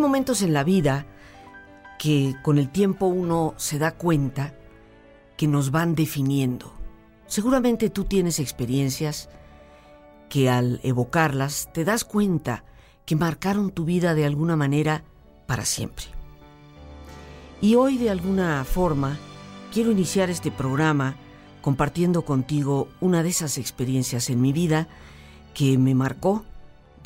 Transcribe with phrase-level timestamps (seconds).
[0.00, 1.06] Momentos en la vida
[1.98, 4.54] que con el tiempo uno se da cuenta
[5.36, 6.72] que nos van definiendo.
[7.26, 9.28] Seguramente tú tienes experiencias
[10.28, 12.64] que al evocarlas te das cuenta
[13.04, 15.04] que marcaron tu vida de alguna manera
[15.46, 16.06] para siempre.
[17.60, 19.18] Y hoy de alguna forma
[19.72, 21.16] quiero iniciar este programa
[21.60, 24.88] compartiendo contigo una de esas experiencias en mi vida
[25.52, 26.44] que me marcó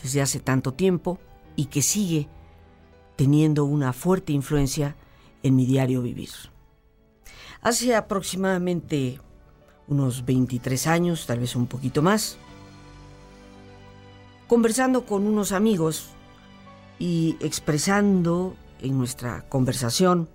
[0.03, 1.19] desde hace tanto tiempo
[1.57, 2.29] y que sigue
[3.17, 4.97] teniendo una fuerte influencia
[5.43, 6.31] en mi diario vivir.
[7.61, 9.21] Hace aproximadamente
[9.87, 12.37] unos 23 años, tal vez un poquito más,
[14.49, 16.11] conversando con unos amigos
[16.99, 20.29] y expresando en nuestra conversación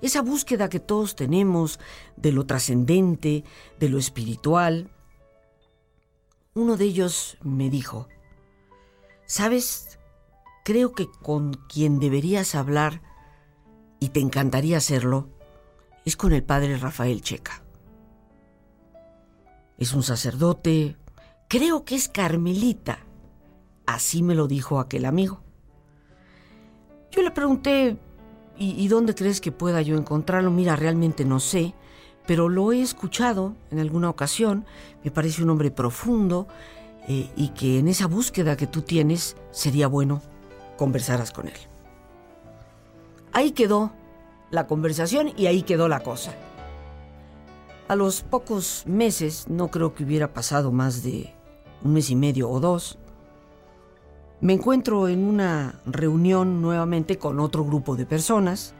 [0.00, 1.78] esa búsqueda que todos tenemos
[2.16, 3.44] de lo trascendente,
[3.78, 4.90] de lo espiritual,
[6.54, 8.08] uno de ellos me dijo,
[9.26, 9.98] ¿sabes?
[10.64, 13.02] Creo que con quien deberías hablar,
[14.00, 15.28] y te encantaría hacerlo,
[16.04, 17.62] es con el padre Rafael Checa.
[19.78, 20.96] Es un sacerdote,
[21.48, 22.98] creo que es carmelita.
[23.86, 25.42] Así me lo dijo aquel amigo.
[27.10, 27.96] Yo le pregunté,
[28.56, 30.50] ¿y, dónde crees que pueda yo encontrarlo?
[30.50, 31.74] Mira, realmente no sé,
[32.26, 34.64] pero lo he escuchado en alguna ocasión.
[35.04, 36.48] Me parece un hombre profundo
[37.06, 40.22] eh, y que en esa búsqueda que tú tienes sería bueno
[40.76, 41.54] conversaras con él.
[43.32, 43.92] Ahí quedó
[44.50, 46.34] la conversación y ahí quedó la cosa.
[47.88, 51.34] A los pocos meses, no creo que hubiera pasado más de
[51.82, 52.98] un mes y medio o dos,
[54.40, 58.74] me encuentro en una reunión nuevamente con otro grupo de personas,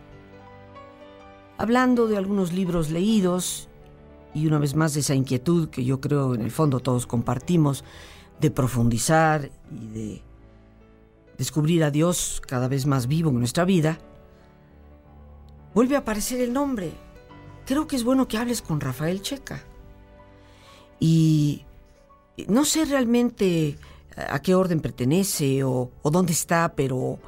[1.59, 3.69] hablando de algunos libros leídos
[4.35, 7.85] y una vez más de esa inquietud que yo creo en el fondo todos compartimos
[8.41, 10.23] de profundizar y de
[11.39, 13.99] descubrir a Dios cada vez más vivo en nuestra vida,
[15.75, 16.93] vuelve a aparecer el nombre.
[17.67, 19.63] Creo que es bueno que hables con Rafael Checa.
[21.01, 21.65] Y
[22.49, 23.77] no sé realmente
[24.17, 27.19] a qué orden pertenece o, dónde está, pero,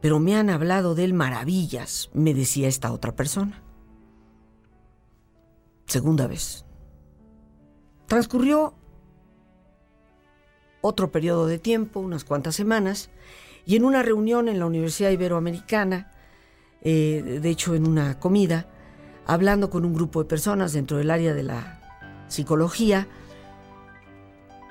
[0.00, 3.62] pero me han hablado de él maravillas, me decía esta otra persona.
[5.86, 6.64] Segunda vez.
[8.06, 8.74] Transcurrió
[10.86, 13.08] otro periodo de tiempo, unas cuantas semanas,
[13.64, 16.12] y en una reunión en la Universidad Iberoamericana,
[16.82, 18.66] eh, de hecho en una comida,
[19.26, 21.80] hablando con un grupo de personas dentro del área de la
[22.28, 23.08] psicología,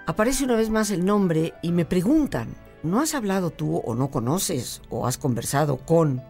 [0.05, 2.53] aparece una vez más el nombre y me preguntan,
[2.83, 6.21] ¿no has hablado tú o no conoces o has conversado con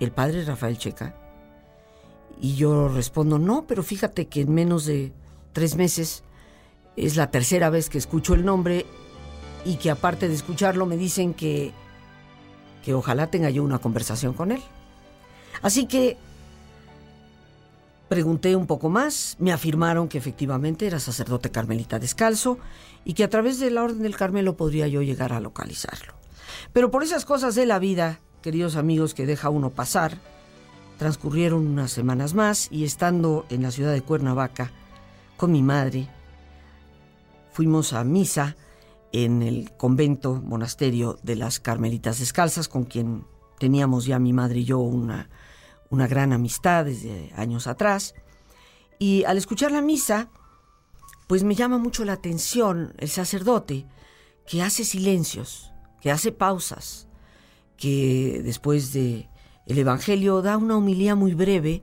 [0.00, 1.14] el padre Rafael Checa?
[2.40, 5.12] Y yo respondo, no, pero fíjate que en menos de
[5.52, 6.24] tres meses
[7.06, 8.86] es la tercera vez que escucho el nombre
[9.64, 11.72] y que aparte de escucharlo me dicen que,
[12.84, 14.62] que ojalá tenga yo una conversación con él.
[15.62, 16.16] Así que
[18.08, 22.58] pregunté un poco más, me afirmaron que efectivamente era sacerdote carmelita descalzo
[23.04, 26.14] y que a través de la Orden del Carmelo podría yo llegar a localizarlo.
[26.72, 30.16] Pero por esas cosas de la vida, queridos amigos, que deja uno pasar,
[30.98, 34.72] transcurrieron unas semanas más y estando en la ciudad de Cuernavaca
[35.36, 36.08] con mi madre,
[37.58, 38.56] fuimos a misa
[39.10, 43.26] en el convento, monasterio de las Carmelitas Descalzas, con quien
[43.58, 45.28] teníamos ya mi madre y yo una,
[45.90, 48.14] una gran amistad desde años atrás.
[49.00, 50.30] Y al escuchar la misa,
[51.26, 53.86] pues me llama mucho la atención el sacerdote
[54.46, 57.08] que hace silencios, que hace pausas,
[57.76, 59.28] que después de
[59.66, 61.82] el evangelio da una homilía muy breve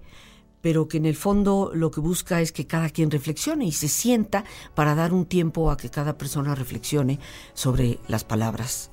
[0.66, 3.88] pero que en el fondo lo que busca es que cada quien reflexione y se
[3.88, 7.20] sienta para dar un tiempo a que cada persona reflexione
[7.54, 8.90] sobre las palabras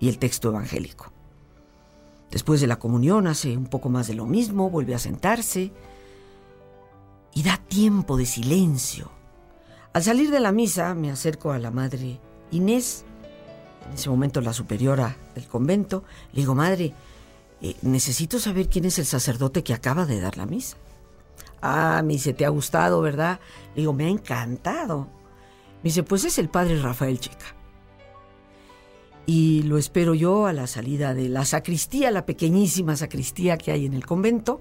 [0.00, 1.12] y el texto evangélico.
[2.32, 5.70] Después de la comunión hace un poco más de lo mismo, vuelve a sentarse
[7.32, 9.12] y da tiempo de silencio.
[9.92, 12.18] Al salir de la misa me acerco a la madre
[12.50, 13.04] Inés,
[13.86, 16.02] en ese momento la superiora del convento,
[16.32, 16.92] le digo, madre,
[17.70, 20.76] eh, necesito saber quién es el sacerdote que acaba de dar la misa.
[21.62, 23.40] Ah, me dice, ¿te ha gustado, verdad?
[23.74, 25.08] Le digo, me ha encantado.
[25.82, 27.54] Me dice, pues es el padre Rafael Checa.
[29.26, 33.86] Y lo espero yo a la salida de la sacristía, la pequeñísima sacristía que hay
[33.86, 34.60] en el convento.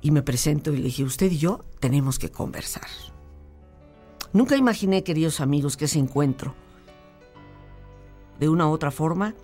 [0.00, 2.86] Y me presento y le dije, usted y yo tenemos que conversar.
[4.32, 6.54] Nunca imaginé, queridos amigos, que ese encuentro,
[8.38, 9.34] de una u otra forma,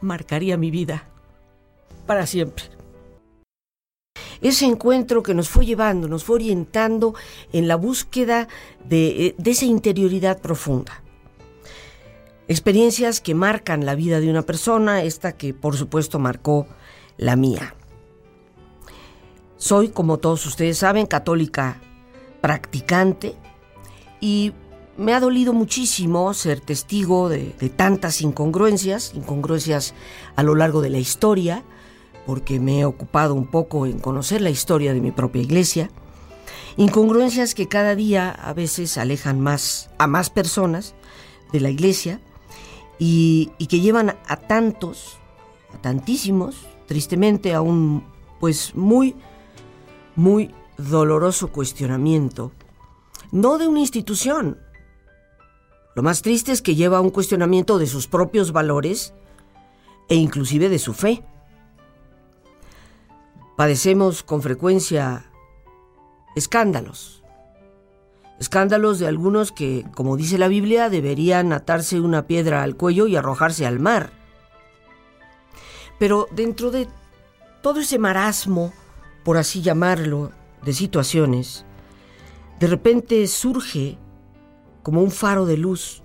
[0.00, 1.10] marcaría mi vida
[2.06, 2.74] para siempre
[4.48, 7.14] ese encuentro que nos fue llevando, nos fue orientando
[7.52, 8.46] en la búsqueda
[8.84, 11.02] de, eh, de esa interioridad profunda.
[12.46, 16.66] Experiencias que marcan la vida de una persona, esta que por supuesto marcó
[17.16, 17.74] la mía.
[19.56, 21.80] Soy, como todos ustedes saben, católica
[22.42, 23.34] practicante
[24.20, 24.52] y
[24.96, 29.94] me ha dolido muchísimo ser testigo de, tantas incongruencias, incongruencias
[30.36, 31.62] a lo largo de la historia,
[32.26, 35.90] porque me he ocupado un poco en conocer la historia de mi propia iglesia,
[36.76, 40.94] incongruencias que cada día a veces alejan más a más personas
[41.52, 42.20] de la iglesia
[42.98, 45.18] y, y que llevan a tantos,
[45.74, 48.04] a tantísimos, tristemente a un
[48.40, 49.16] pues muy,
[50.16, 52.52] muy doloroso cuestionamiento,
[53.32, 54.58] no de una institución.
[55.94, 59.14] Lo más triste es que lleva a un cuestionamiento de sus propios valores
[60.08, 61.22] e inclusive de su fe.
[63.56, 65.30] Padecemos con frecuencia
[66.34, 67.22] escándalos.
[68.40, 73.14] Escándalos de algunos que, como dice la Biblia, deberían atarse una piedra al cuello y
[73.14, 74.10] arrojarse al mar.
[76.00, 76.88] Pero dentro de
[77.62, 78.72] todo ese marasmo,
[79.22, 80.32] por así llamarlo,
[80.64, 81.64] de situaciones,
[82.58, 83.98] de repente surge
[84.84, 86.02] como un faro de luz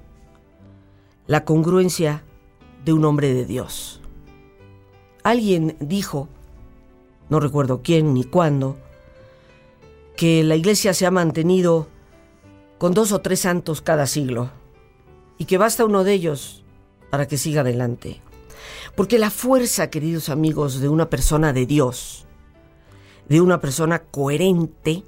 [1.28, 2.24] la congruencia
[2.84, 4.02] de un hombre de Dios.
[5.22, 6.28] Alguien dijo
[7.30, 8.78] no recuerdo quién ni cuándo,
[10.18, 11.88] que la iglesia se ha mantenido
[12.78, 14.50] con dos o tres santos cada siglo
[15.38, 16.64] y que basta uno de ellos
[17.10, 18.22] para que siga adelante.
[18.96, 22.26] Porque la fuerza, queridos amigos, de una persona de Dios,
[23.30, 25.04] de una persona coherente,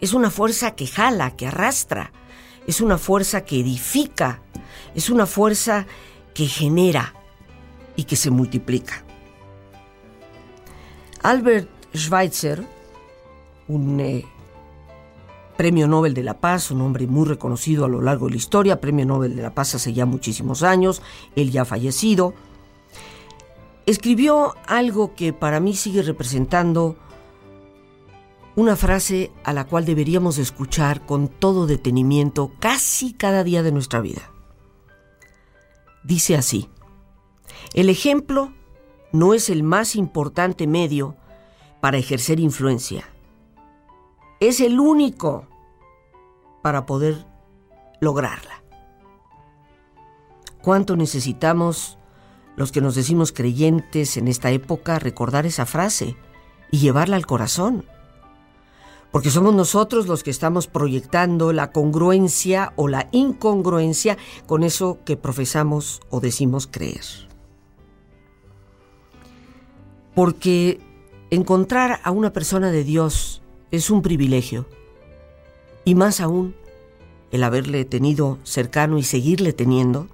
[0.00, 2.12] es una fuerza que jala, que arrastra,
[2.66, 4.42] es una fuerza que edifica,
[4.94, 5.86] es una fuerza
[6.32, 7.14] que genera
[7.96, 9.04] y que se multiplica.
[11.22, 12.62] Albert Schweitzer,
[13.68, 14.26] un eh,
[15.56, 18.80] premio Nobel de la Paz, un hombre muy reconocido a lo largo de la historia,
[18.80, 21.02] premio Nobel de la Paz hace ya muchísimos años,
[21.36, 22.34] él ya fallecido,
[23.86, 26.96] escribió algo que para mí sigue representando
[28.56, 34.00] una frase a la cual deberíamos escuchar con todo detenimiento casi cada día de nuestra
[34.00, 34.30] vida.
[36.04, 36.68] Dice así,
[37.72, 38.52] el ejemplo
[39.12, 41.16] no es el más importante medio
[41.80, 43.08] para ejercer influencia.
[44.40, 45.48] Es el único
[46.62, 47.26] para poder
[48.00, 48.62] lograrla.
[50.62, 51.98] ¿Cuánto necesitamos
[52.56, 56.16] los que nos decimos creyentes en esta época recordar esa frase
[56.70, 57.84] y llevarla al corazón?
[59.14, 65.16] Porque somos nosotros los que estamos proyectando la congruencia o la incongruencia con eso que
[65.16, 67.04] profesamos o decimos creer
[70.14, 70.80] porque
[71.30, 74.66] encontrar a una persona de Dios es un privilegio,
[75.84, 76.54] y más aún
[77.32, 80.06] el haberle tenido cercano y seguirle teniendo.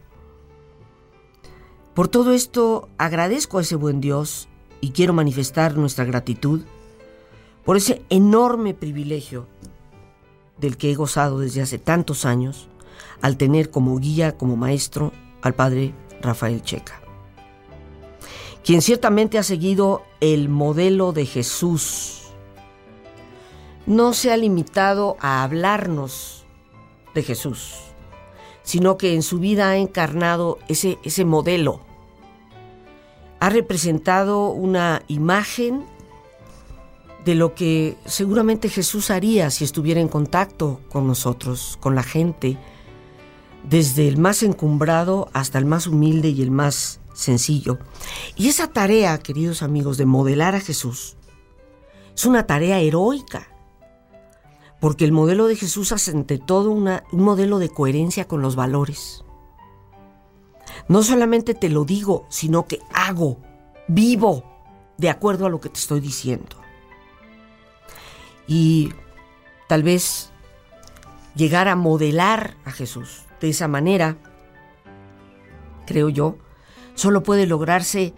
[1.94, 4.48] Por todo esto agradezco a ese buen Dios
[4.80, 6.62] y quiero manifestar nuestra gratitud
[7.70, 9.46] por ese enorme privilegio
[10.58, 12.66] del que he gozado desde hace tantos años
[13.22, 17.00] al tener como guía, como maestro, al padre Rafael Checa
[18.64, 22.32] quien ciertamente ha seguido el modelo de Jesús.
[23.86, 26.44] No se ha limitado a hablarnos
[27.14, 27.76] de Jesús,
[28.64, 31.82] sino que en su vida ha encarnado ese, ese modelo.
[33.38, 35.84] Ha representado una imagen
[37.30, 42.58] de lo que seguramente Jesús haría si estuviera en contacto con nosotros, con la gente,
[43.62, 47.78] desde el más encumbrado hasta el más humilde y el más sencillo.
[48.34, 51.16] Y esa tarea, queridos amigos, de modelar a Jesús,
[52.16, 53.46] es una tarea heroica,
[54.80, 59.22] porque el modelo de Jesús hace ante todo un modelo de coherencia con los valores,
[60.88, 63.38] No solamente te lo digo, sino que hago,
[63.86, 64.42] vivo
[64.98, 66.59] de acuerdo a lo que te estoy diciendo.
[68.46, 68.92] Y
[69.68, 70.30] tal vez
[71.34, 74.16] llegar a modelar a Jesús de esa manera,
[75.86, 76.36] creo yo,
[76.94, 78.14] solo puede lograrse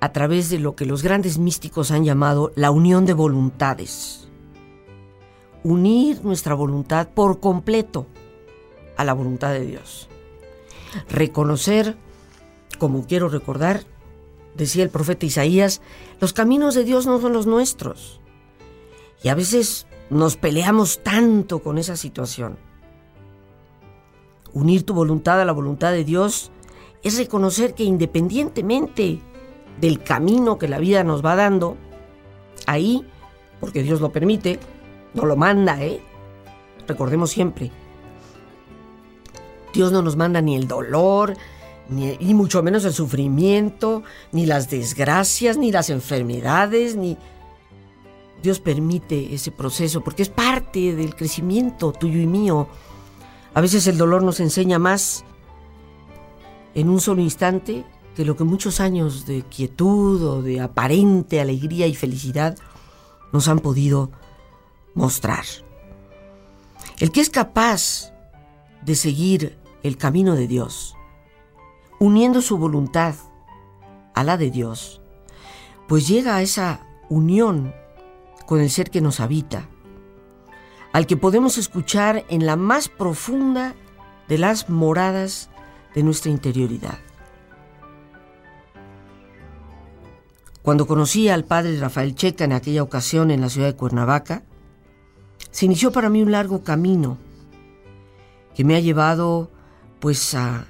[0.00, 4.28] a través de lo que los grandes místicos han llamado la unión de voluntades.
[5.64, 8.06] Unir nuestra voluntad por completo
[8.96, 10.08] a la voluntad de Dios
[11.08, 11.96] reconocer,
[12.78, 13.84] como quiero recordar,
[14.54, 15.80] decía el profeta Isaías,
[16.20, 18.20] los caminos de Dios no son los nuestros.
[19.22, 22.58] Y a veces nos peleamos tanto con esa situación.
[24.52, 26.50] Unir tu voluntad a la voluntad de Dios
[27.02, 29.20] es reconocer que independientemente
[29.80, 31.76] del camino que la vida nos va dando,
[32.66, 33.06] ahí,
[33.60, 34.60] porque Dios lo permite,
[35.14, 36.00] no lo manda, ¿eh?
[36.86, 37.70] Recordemos siempre,
[39.72, 41.34] Dios no nos manda ni el dolor,
[41.88, 47.16] ni, mucho menos el sufrimiento, ni las desgracias, ni las enfermedades, ni...
[48.42, 52.68] Dios permite ese proceso porque es parte del crecimiento tuyo y mío.
[53.54, 55.24] A veces el dolor nos enseña más
[56.74, 57.84] en un solo instante
[58.16, 62.56] que lo que muchos años de quietud o de aparente alegría y felicidad
[63.32, 64.10] nos han podido
[64.94, 65.44] mostrar.
[66.98, 68.12] El que es capaz
[68.82, 70.94] de seguir el camino de Dios,
[71.98, 73.14] uniendo su voluntad
[74.14, 75.00] a la de Dios,
[75.88, 77.74] pues llega a esa unión
[78.46, 79.68] con el ser que nos habita,
[80.92, 83.74] al que podemos escuchar en la más profunda
[84.28, 85.50] de las moradas
[85.94, 86.98] de nuestra interioridad.
[90.62, 94.44] Cuando conocí al padre Rafael Checa en aquella ocasión en la ciudad de Cuernavaca,
[95.50, 97.18] se inició para mí un largo camino
[98.54, 99.50] que me ha llevado
[99.98, 100.66] pues a,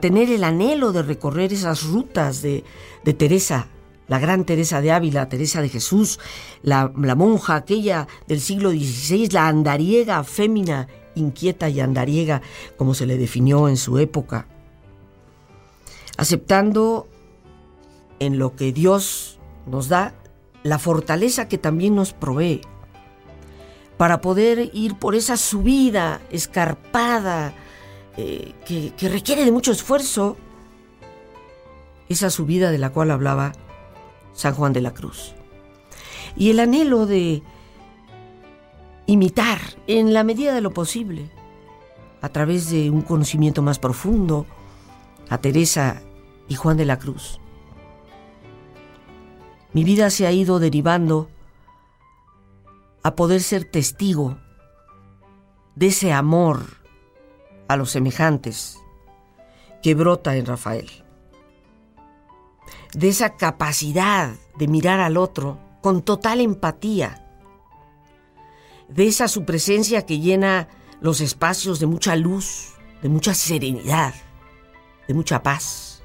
[0.00, 2.64] tener el anhelo de recorrer esas rutas de,
[3.04, 3.68] Teresa,
[4.08, 6.18] la gran Teresa de Ávila, Teresa de Jesús,
[6.62, 12.42] la, monja aquella del siglo XVI, la andariega fémina, inquieta y andariega,
[12.76, 14.46] como se le definió en su época,
[16.16, 17.08] aceptando
[18.18, 20.14] en lo que Dios nos da
[20.62, 22.60] la fortaleza que también nos provee
[23.96, 27.54] para poder ir por esa subida escarpada,
[28.16, 30.36] eh, que, requiere de mucho esfuerzo,
[32.08, 33.52] esa subida de la cual hablaba
[34.32, 35.34] San Juan de la Cruz.
[36.36, 37.42] Y el anhelo de
[39.06, 41.30] imitar en la medida de lo posible,
[42.20, 44.46] a través de un conocimiento más profundo,
[45.28, 46.02] a Teresa
[46.48, 47.40] y Juan de la Cruz.
[49.72, 51.30] Mi vida se ha ido derivando
[53.02, 54.38] a poder ser testigo
[55.74, 56.60] de ese amor
[57.68, 58.78] a los semejantes
[59.82, 61.01] que brota en Rafael.
[62.94, 67.26] De esa capacidad de mirar al otro con total empatía.
[68.88, 70.68] De esa su presencia que llena
[71.00, 74.14] los espacios de mucha luz, de mucha serenidad,
[75.08, 76.02] de mucha paz.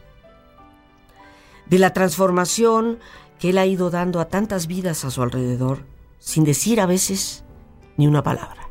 [1.65, 3.00] De la transformación
[3.39, 5.86] que él ha ido dando a tantas vidas a su alrededor,
[6.20, 7.44] sin decir a veces
[7.98, 8.67] ni una palabra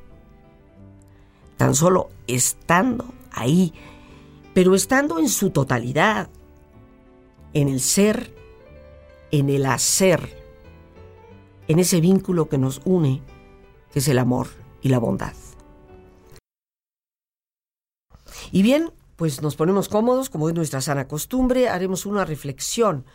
[1.56, 3.72] tan solo estando ahí,
[4.54, 6.28] pero estando en su totalidad,
[7.56, 8.34] en el ser,
[9.30, 10.36] en el hacer,
[11.68, 13.22] en ese vínculo que nos une,
[13.90, 14.48] que es el amor
[14.82, 15.32] y la bondad.
[18.52, 23.06] Y bien, pues nos ponemos cómodos, como es nuestra sana costumbre, haremos una reflexión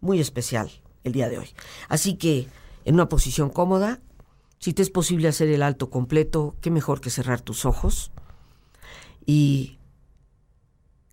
[0.00, 0.70] muy especial
[1.04, 1.50] el día de hoy.
[1.90, 2.48] Así que,
[2.86, 4.00] en una posición cómoda,
[4.60, 8.12] si te es posible hacer el alto completo, qué mejor que cerrar tus ojos
[9.26, 9.76] y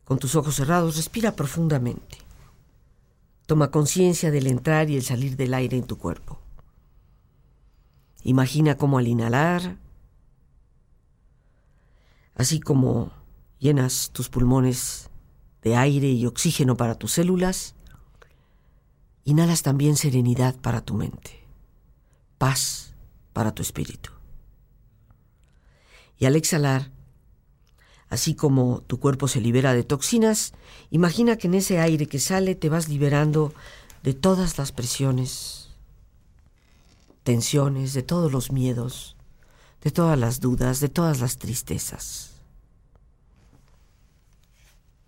[0.06, 2.27] con tus ojos cerrados respira profundamente.
[3.48, 6.38] Toma conciencia del entrar y el salir del aire en tu cuerpo.
[8.24, 9.78] Imagina cómo al inhalar,
[12.36, 13.14] así como
[13.58, 15.10] llenas tus pulmones
[15.64, 17.74] de aire y oxígeno para tus células,
[19.24, 21.48] inhalas también serenidad para tu mente,
[22.38, 22.96] paz
[23.32, 24.12] para tu espíritu.
[26.20, 26.92] Y al exhalar,
[28.10, 30.54] así como tu cuerpo se libera de toxinas,
[30.92, 33.54] imagina que en ese aire que sale te vas liberando
[34.04, 35.70] de todas las presiones,
[37.24, 39.16] tensiones, de todos los miedos,
[39.84, 42.32] de todas las dudas, de todas las tristezas.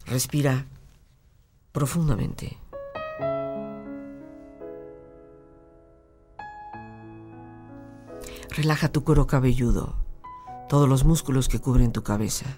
[0.05, 0.65] Respira
[1.71, 2.57] profundamente.
[8.49, 9.95] Relaja tu cuero cabelludo,
[10.67, 12.57] todos los músculos que cubren tu cabeza.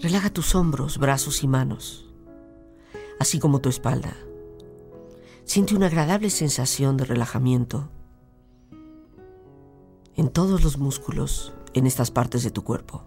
[0.00, 2.06] Relaja tus hombros, brazos y manos,
[3.18, 4.16] así como tu espalda.
[5.44, 7.90] Siente una agradable sensación de relajamiento
[10.14, 13.02] en todos los músculos en estas partes de tu cuerpo.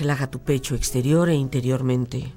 [0.00, 2.32] Relaja tu pecho exterior e interiormente.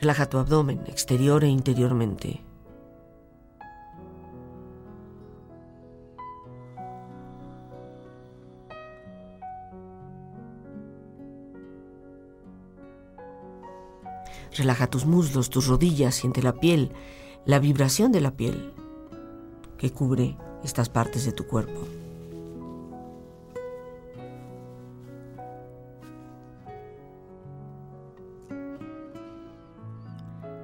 [0.00, 2.42] Relaja tu abdomen exterior e interiormente.
[14.56, 16.90] Relaja tus muslos, tus rodillas, siente la piel
[17.48, 18.74] la vibración de la piel
[19.78, 21.80] que cubre estas partes de tu cuerpo.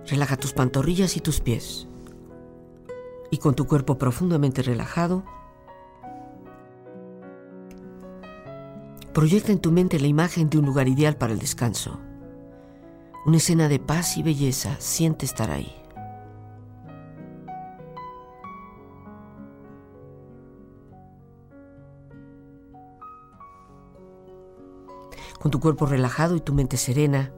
[0.06, 1.88] Relaja tus pantorrillas y tus pies.
[3.30, 5.24] Y con tu cuerpo profundamente relajado,
[9.14, 11.98] proyecta en tu mente la imagen de un lugar ideal para el descanso.
[13.24, 15.83] Una escena de paz y belleza, siente estar ahí.
[25.44, 27.30] Con tu cuerpo relajado y tu mente serena,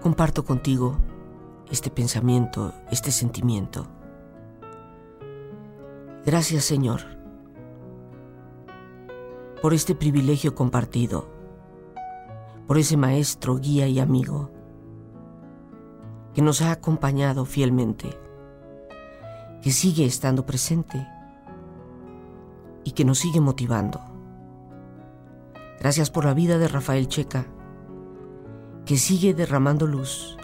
[0.00, 0.96] comparto contigo
[1.72, 3.88] este pensamiento, este sentimiento.
[6.24, 7.00] Gracias Señor
[9.60, 11.26] por este privilegio compartido,
[12.68, 14.52] por ese maestro, guía y amigo
[16.32, 18.08] que nos ha acompañado fielmente,
[19.62, 21.08] que sigue estando presente
[22.84, 24.13] y que nos sigue motivando.
[25.84, 27.44] Gracias por la vida de Rafael Checa,
[28.86, 30.38] que sigue derramando luz.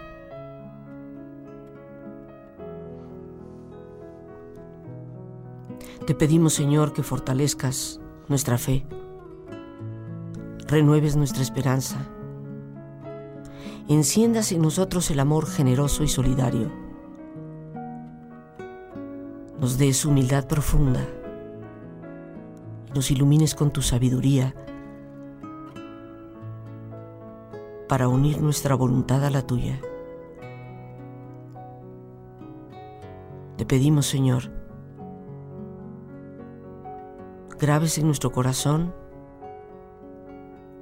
[6.06, 8.84] Te pedimos, Señor, que fortalezcas nuestra fe,
[10.66, 11.96] renueves nuestra esperanza,
[13.88, 16.70] enciendas en nosotros el amor generoso y solidario,
[19.58, 21.00] nos des humildad profunda
[22.90, 24.54] y nos ilumines con tu sabiduría
[27.90, 29.80] para unir nuestra voluntad a la tuya.
[33.56, 34.44] Te pedimos, Señor,
[37.58, 38.94] grabes en nuestro corazón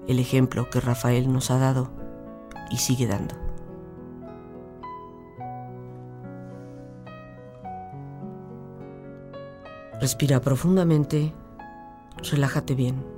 [0.07, 1.91] el ejemplo que Rafael nos ha dado
[2.71, 3.35] y sigue dando.
[9.99, 11.33] Respira profundamente,
[12.31, 13.18] relájate bien.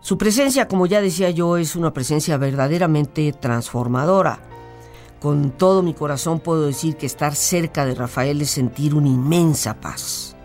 [0.00, 4.40] Su presencia, como ya decía yo, es una presencia verdaderamente transformadora.
[5.20, 9.80] Con todo mi corazón puedo decir que estar cerca de Rafael es sentir una inmensa
[9.80, 10.36] paz.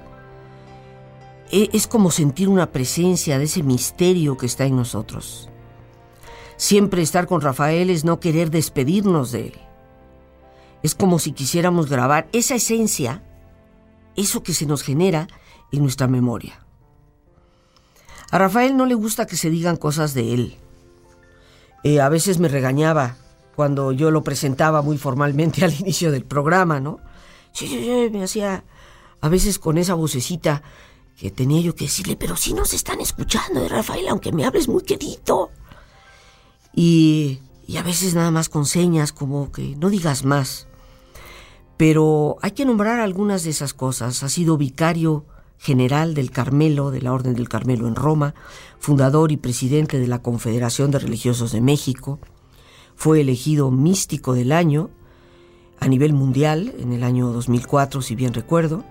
[1.51, 5.49] E, es como sentir una presencia de ese misterio que está en nosotros.
[6.57, 9.53] Siempre estar con Rafael es no querer despedirnos de él.
[10.81, 13.23] Es como si quisiéramos grabar esa esencia,
[14.15, 15.27] eso que se nos genera
[15.71, 16.62] en nuestra memoria.
[18.34, 20.58] A Rafael no le gusta que se digan cosas de él.
[21.84, 23.15] Eh, a veces me regañaba
[23.56, 26.98] cuando yo lo presentaba muy formalmente al inicio del programa, ¿no?
[27.52, 28.63] Sí, sí, sí, me hacía
[29.22, 30.63] a veces con esa vocecita
[31.15, 34.67] que tenía yo que decirle, pero si nos están escuchando, de Rafael, aunque me hables
[34.67, 35.52] muy querido.
[36.74, 40.65] Y, y a veces nada más con señas como que no digas más.
[41.78, 44.24] Pero hay que nombrar algunas de esas cosas.
[44.24, 45.24] Ha sido vicario
[45.63, 48.36] general del Carmelo, de la Orden del Carmelo en Roma,
[48.80, 52.19] fundador y presidente de la Confederación de Religiosos de México.
[52.97, 54.89] Fue elegido místico del año
[55.80, 58.84] a nivel mundial en el año 2004, si bien recuerdo.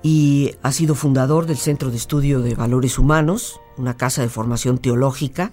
[0.00, 4.78] Y ha sido fundador del Centro de Estudio de Valores Humanos, una casa de formación
[4.78, 5.50] teológica,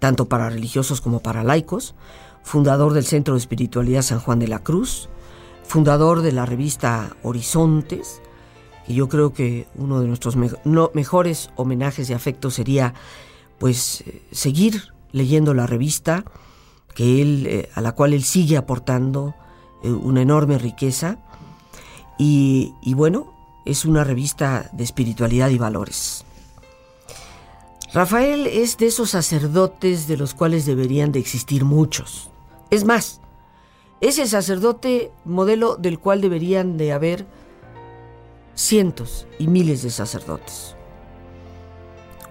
[0.00, 1.94] tanto para religiosos como para laicos,
[2.42, 5.08] fundador del Centro de Espiritualidad San Juan de la Cruz,
[5.62, 8.20] fundador de la revista Horizontes,
[8.88, 12.94] y yo creo que uno de nuestros mejores homenajes de afecto sería
[13.58, 16.24] pues eh, seguir leyendo la revista
[16.94, 19.34] que él, eh, a la cual él sigue aportando
[19.82, 21.18] eh, una enorme riqueza
[22.18, 23.34] y, y bueno,
[23.66, 26.24] es una revista de espiritualidad y valores.
[27.92, 32.30] Rafael es de esos sacerdotes de los cuales deberían de existir muchos.
[32.70, 33.20] Es más,
[34.00, 37.26] es el sacerdote modelo del cual deberían de haber
[38.58, 40.74] cientos y miles de sacerdotes.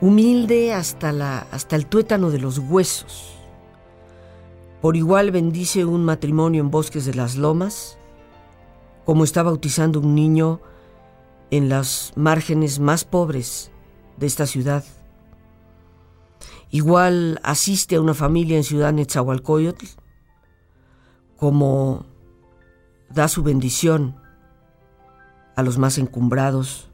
[0.02, 3.34] Humilde hasta, la, hasta el tuétano de los huesos.
[4.82, 7.98] Por igual bendice un matrimonio en bosques de las lomas,
[9.06, 10.60] como está bautizando un niño
[11.50, 13.72] en las márgenes más pobres
[14.18, 14.84] de esta ciudad.
[16.72, 19.86] Igual asiste a una familia en Ciudad Netzahualcoyotl
[21.38, 22.06] como
[23.10, 24.27] da su bendición
[25.58, 26.88] a los más encumbrados,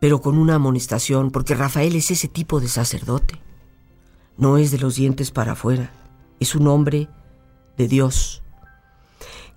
[0.00, 3.42] pero con una amonestación, porque Rafael es ese tipo de sacerdote.
[4.36, 5.90] No es de los dientes para afuera,
[6.38, 7.08] es un hombre
[7.76, 8.44] de Dios,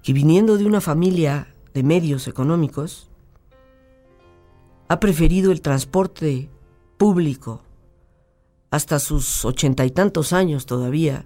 [0.01, 3.11] que viniendo de una familia de medios económicos,
[4.87, 6.49] ha preferido el transporte
[6.97, 7.61] público
[8.71, 11.25] hasta sus ochenta y tantos años todavía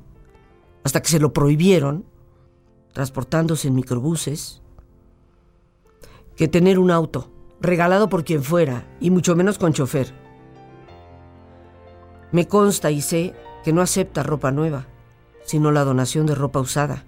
[0.84, 2.06] hasta que se lo prohibieron,
[2.92, 4.62] transportándose en microbuses,
[6.36, 10.14] que tener un auto, regalado por quien fuera, y mucho menos con chofer.
[12.32, 14.88] Me consta y sé que no acepta ropa nueva,
[15.46, 17.06] sino la donación de ropa usada.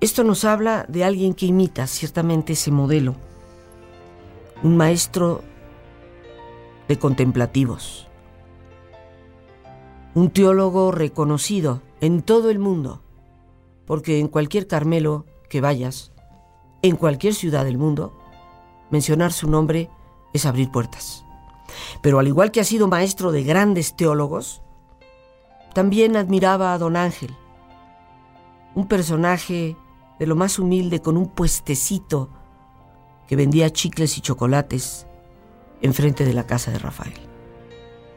[0.00, 3.16] Esto nos habla de alguien que imita ciertamente ese modelo,
[4.62, 5.42] un maestro
[6.88, 8.08] de contemplativos
[10.14, 13.00] un teólogo reconocido en todo el mundo,
[13.86, 16.11] porque en cualquier Carmelo que vayas,
[16.82, 18.12] en cualquier ciudad del mundo,
[18.90, 19.88] mencionar su nombre
[20.32, 21.24] es abrir puertas.
[22.02, 24.62] Pero al igual que ha sido maestro de grandes teólogos,
[25.74, 27.34] también admiraba a don Ángel,
[28.74, 29.76] un personaje
[30.18, 32.28] de lo más humilde con un puestecito
[33.26, 35.06] que vendía chicles y chocolates
[35.80, 37.14] enfrente de la casa de Rafael.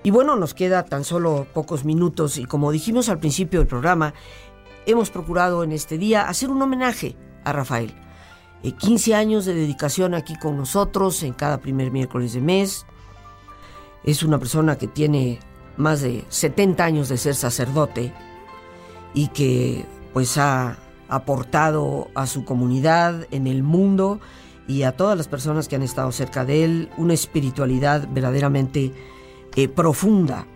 [0.04, 4.14] Y bueno, nos queda tan solo pocos minutos y como dijimos al principio del programa,
[4.86, 8.05] hemos procurado en este día hacer un homenaje a Rafael.
[8.64, 12.86] 15 eh, años de dedicación aquí con nosotros en cada primer miércoles de mes.
[14.04, 15.40] Es una persona que tiene
[15.78, 18.14] más de 70 años de ser sacerdote
[19.14, 20.78] y que pues ha
[21.10, 24.20] aportado a su comunidad en el mundo
[24.68, 28.94] y a todas las personas que han estado cerca de él una espiritualidad verdaderamente
[29.56, 30.48] eh, profunda.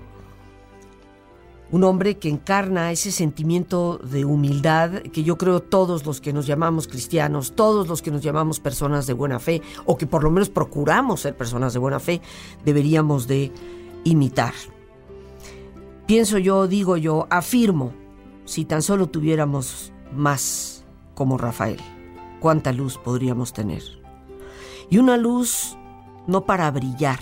[1.72, 6.48] Un hombre que encarna ese sentimiento de humildad que yo creo todos los que nos
[6.48, 10.32] llamamos cristianos, todos los que nos llamamos personas de buena fe, o que por lo
[10.32, 12.22] menos procuramos ser personas de buena fe,
[12.66, 13.52] deberíamos de
[14.04, 14.54] imitar.
[16.08, 17.94] Pienso yo, digo yo, afirmo,
[18.46, 21.80] si tan solo tuviéramos más como Rafael,
[22.40, 23.84] cuánta luz podríamos tener.
[24.90, 25.78] Y una luz
[26.26, 27.20] no para brillar,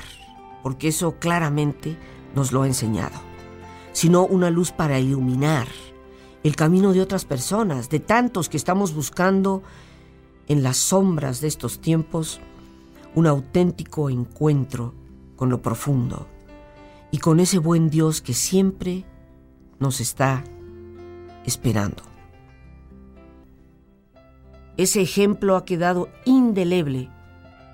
[0.63, 1.97] porque eso claramente
[2.33, 3.19] nos lo ha enseñado,
[3.97, 5.67] sino una luz para iluminar
[6.43, 9.63] el camino de otras personas, de tantos que estamos buscando
[10.47, 12.39] en las sombras de estos tiempos
[13.15, 14.93] un auténtico encuentro
[15.35, 16.27] con lo profundo
[17.09, 19.03] y con ese buen Dios que siempre
[19.79, 20.43] nos está
[21.43, 22.03] esperando.
[24.77, 27.09] Ese ejemplo ha quedado indeleble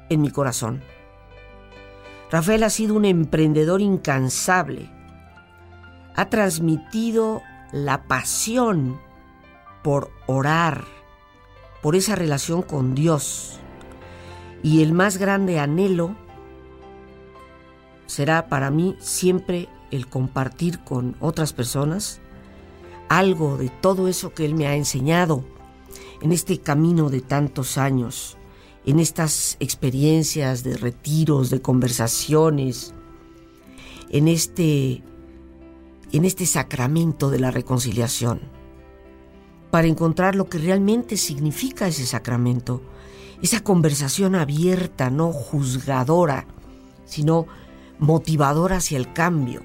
[0.09, 0.83] en mi corazón.
[2.31, 5.02] Rafael ha sido un emprendedor incansable.
[6.15, 8.99] Ha transmitido la pasión
[9.83, 10.85] por orar,
[11.81, 13.59] por esa relación con Dios.
[14.61, 16.15] Y el más grande anhelo
[18.05, 22.21] será para mí siempre el compartir con otras personas
[23.09, 25.43] algo de todo eso que Él me ha enseñado
[26.21, 28.37] en este camino de tantos años
[28.85, 32.93] en estas experiencias de retiros, de conversaciones,
[34.09, 35.03] en este,
[36.13, 38.39] en este sacramento de la reconciliación.
[39.71, 42.83] para encontrar lo que realmente significa ese sacramento,
[43.41, 46.45] esa conversación abierta, no juzgadora,
[47.05, 47.47] sino
[47.97, 49.63] motivadora hacia el cambio.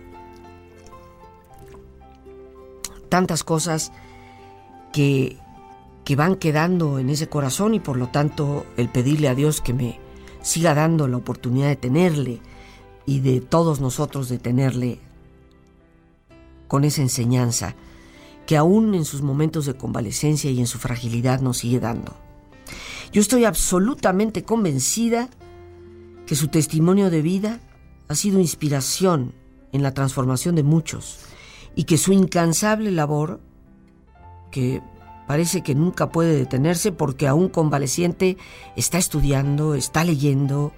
[3.10, 3.92] Tantas cosas
[4.90, 5.36] que,
[6.06, 9.74] que van quedando en ese corazón y por lo tanto el pedirle a Dios que
[9.74, 10.00] me
[10.40, 12.40] siga dando la oportunidad de tenerle
[13.04, 15.00] y de todos nosotros de tenerle
[16.68, 17.74] con esa enseñanza
[18.46, 22.16] que aún en sus momentos de convalecencia y en su fragilidad nos sigue dando.
[23.12, 25.28] Yo estoy absolutamente convencida
[26.26, 27.60] que su testimonio de vida
[28.08, 29.34] ha sido inspiración
[29.72, 31.18] en la transformación de muchos
[31.74, 33.40] y que su incansable labor,
[34.50, 34.82] que
[35.26, 38.38] parece que nunca puede detenerse porque aún convaleciente
[38.76, 40.72] está estudiando, está leyendo,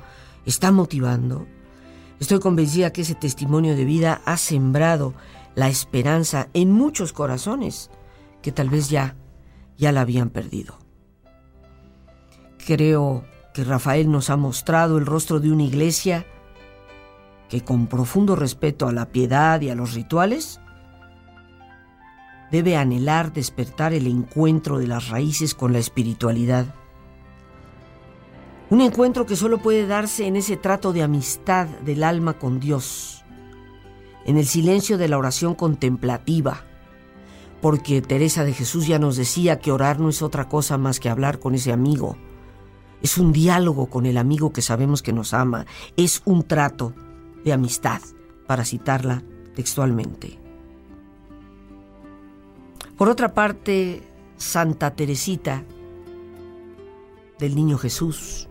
[0.45, 1.47] está motivando.
[2.19, 5.15] Estoy convencida que ese testimonio de vida ha sembrado
[5.55, 7.91] la esperanza en muchos corazones
[8.43, 9.17] que tal vez ya,
[9.77, 10.79] ya la habían perdido.
[12.67, 16.27] Creo que Rafael nos ha mostrado el rostro de una iglesia
[17.49, 20.61] que con profundo respeto a la piedad y a los rituales,
[22.53, 26.75] debe anhelar despertar el encuentro de las raíces con la espiritualidad.
[28.71, 33.20] Un encuentro que solo puede darse en ese trato de amistad del alma con Dios
[34.25, 36.65] en el silencio de la oración contemplativa,
[37.61, 41.09] porque Teresa de Jesús ya nos decía que orar no es otra cosa más que
[41.09, 42.17] hablar con ese amigo.
[43.03, 46.93] Es un diálogo con el amigo que sabemos que nos ama, es un trato
[47.45, 48.01] de amistad,
[48.47, 49.23] para citarla
[49.55, 50.39] textualmente.
[52.97, 54.03] Por otra parte,
[54.37, 55.65] Santa Teresita
[57.39, 58.49] del Niño Jesús,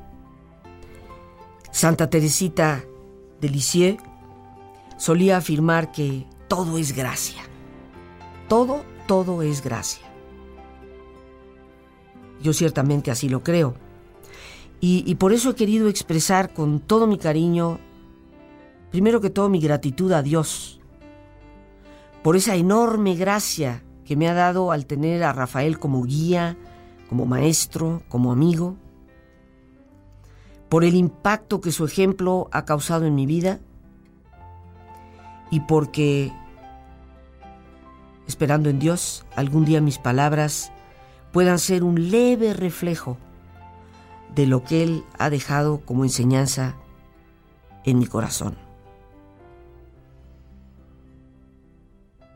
[1.71, 2.83] Santa Teresita
[3.41, 4.01] de Lisieux,
[4.99, 7.41] solía afirmar que todo es gracia.
[8.47, 10.05] Todo, todo es gracia.
[12.43, 13.75] Yo ciertamente así lo creo.
[14.81, 17.79] Y, por eso he querido expresar con todo mi cariño,
[18.91, 20.79] primero que todo mi gratitud a Dios,
[22.23, 26.57] por esa enorme gracia que me ha dado al tener a Rafael como guía,
[27.09, 28.77] como maestro, como amigo,
[30.69, 33.59] por el impacto que su ejemplo ha causado en mi vida
[35.51, 36.31] y porque,
[38.27, 40.71] esperando en Dios, algún día mis palabras
[41.31, 43.17] puedan ser un leve reflejo
[44.35, 46.75] de lo que Él ha dejado como enseñanza
[47.83, 48.55] en mi corazón.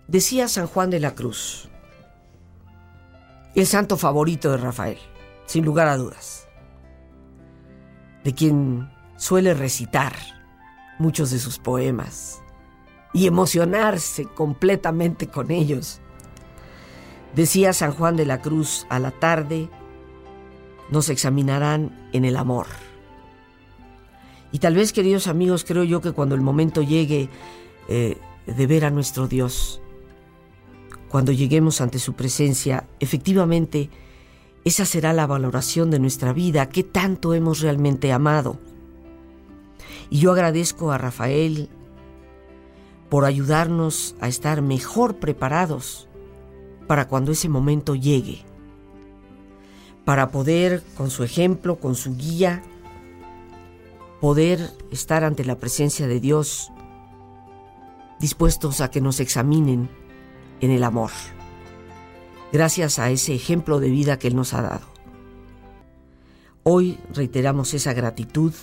[0.07, 1.69] Decía San Juan de la Cruz,
[3.55, 4.97] el santo favorito de Rafael,
[5.45, 6.47] sin lugar a dudas,
[8.23, 10.13] de quien suele recitar
[10.99, 12.42] muchos de sus poemas,
[13.13, 16.01] y emocionarse completamente con ellos.
[17.35, 19.69] Decía San Juan de la Cruz, a la tarde
[20.89, 22.67] nos examinarán en el amor.
[24.51, 27.29] Y tal vez, queridos amigos, creo yo que cuando el momento llegue
[27.87, 29.81] eh, de ver a nuestro Dios,
[31.09, 33.89] cuando lleguemos ante su presencia, efectivamente,
[34.63, 38.59] esa será la valoración de nuestra vida, qué tanto hemos realmente amado.
[40.09, 41.69] Y yo agradezco a Rafael,
[43.13, 46.07] por ayudarnos a estar mejor preparados
[46.87, 48.39] para cuando ese momento llegue,
[50.03, 52.63] para poder, con su ejemplo, con su guía,
[54.19, 56.71] poder estar ante la presencia de Dios,
[58.19, 59.91] dispuestos a que nos examinen
[60.59, 61.11] en el amor,
[62.51, 64.87] gracias a ese ejemplo de vida que Él nos ha dado.
[66.63, 68.53] Hoy reiteramos esa gratitud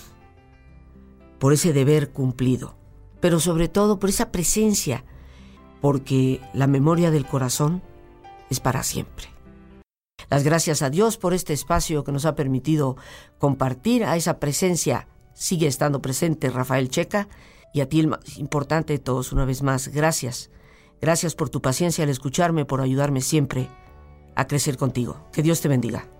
[1.39, 2.80] por ese deber cumplido
[3.21, 5.05] pero sobre todo por esa presencia,
[5.81, 7.83] porque la memoria del corazón
[8.51, 9.29] es para siempre.
[10.29, 12.97] Las gracias a Dios por este espacio que nos ha permitido
[13.39, 15.09] compartir a esa presencia.
[15.35, 17.29] Sigue estando presente Rafael Checa
[17.73, 20.51] y a ti el más importante de todos, una vez más, gracias.
[21.01, 23.69] Gracias por tu paciencia al escucharme, por ayudarme siempre
[24.37, 25.27] a crecer contigo.
[25.33, 26.20] Que Dios te bendiga.